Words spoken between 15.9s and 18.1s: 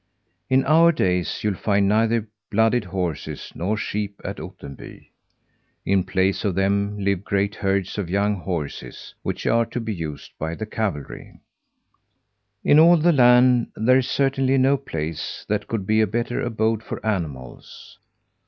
a better abode for animals.